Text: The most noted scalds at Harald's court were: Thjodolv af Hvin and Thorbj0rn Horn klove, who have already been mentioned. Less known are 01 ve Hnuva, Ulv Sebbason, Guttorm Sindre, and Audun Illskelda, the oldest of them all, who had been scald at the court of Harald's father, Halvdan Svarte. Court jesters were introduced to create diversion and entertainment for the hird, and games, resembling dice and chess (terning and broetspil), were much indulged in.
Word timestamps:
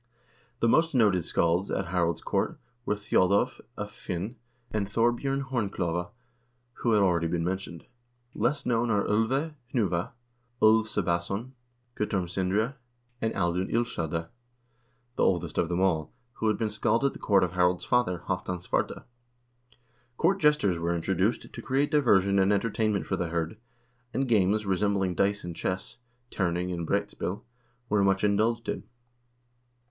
The 0.61 0.67
most 0.67 0.95
noted 0.95 1.25
scalds 1.25 1.69
at 1.69 1.89
Harald's 1.89 2.21
court 2.23 2.59
were: 2.87 2.95
Thjodolv 2.95 3.61
af 3.77 3.91
Hvin 4.03 4.33
and 4.71 4.87
Thorbj0rn 4.87 5.43
Horn 5.43 5.69
klove, 5.69 6.09
who 6.81 6.93
have 6.93 7.03
already 7.03 7.27
been 7.27 7.43
mentioned. 7.43 7.85
Less 8.33 8.65
known 8.65 8.89
are 8.89 9.05
01 9.05 9.27
ve 9.27 9.53
Hnuva, 9.71 10.13
Ulv 10.59 10.85
Sebbason, 10.87 11.51
Guttorm 11.95 12.27
Sindre, 12.27 12.77
and 13.21 13.31
Audun 13.35 13.71
Illskelda, 13.71 14.29
the 15.17 15.21
oldest 15.23 15.59
of 15.59 15.69
them 15.69 15.79
all, 15.79 16.11
who 16.33 16.47
had 16.47 16.57
been 16.57 16.71
scald 16.71 17.05
at 17.05 17.13
the 17.13 17.19
court 17.19 17.43
of 17.43 17.51
Harald's 17.51 17.85
father, 17.85 18.23
Halvdan 18.25 18.59
Svarte. 18.63 19.03
Court 20.17 20.39
jesters 20.39 20.79
were 20.79 20.95
introduced 20.95 21.53
to 21.53 21.61
create 21.61 21.91
diversion 21.91 22.39
and 22.39 22.51
entertainment 22.51 23.05
for 23.05 23.17
the 23.17 23.27
hird, 23.29 23.55
and 24.15 24.27
games, 24.27 24.65
resembling 24.65 25.13
dice 25.13 25.43
and 25.43 25.55
chess 25.55 25.97
(terning 26.31 26.71
and 26.73 26.87
broetspil), 26.87 27.43
were 27.87 28.03
much 28.03 28.23
indulged 28.23 28.67
in. 28.67 28.81